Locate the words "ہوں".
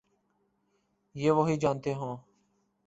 1.93-2.17